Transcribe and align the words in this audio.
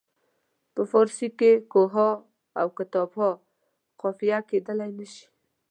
په 0.73 0.81
فارسي 0.91 1.27
کې 1.39 1.51
کوه 1.71 1.89
ها 1.95 2.09
او 2.59 2.67
کتاب 2.77 3.09
ها 3.19 3.31
قافیه 4.01 4.37
کیدلای 4.49 4.91
نه 4.99 5.05
شي. 5.13 5.25